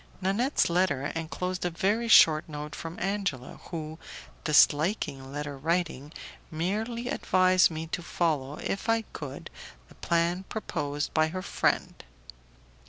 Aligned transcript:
Nanette's 0.19 0.67
letter 0.67 1.11
enclosed 1.15 1.63
a 1.63 1.69
very 1.69 2.07
short 2.07 2.49
note 2.49 2.73
from 2.73 2.97
Angela, 2.97 3.59
who, 3.65 3.99
disliking 4.43 5.31
letter 5.31 5.55
writing, 5.59 6.11
merely 6.49 7.07
advised 7.07 7.69
me 7.69 7.85
to 7.85 8.01
follow, 8.01 8.55
if 8.57 8.89
I 8.89 9.03
could, 9.13 9.51
the 9.89 9.93
plan 10.01 10.41
proposed 10.49 11.13
by 11.13 11.27
her 11.27 11.43
friend. 11.43 12.03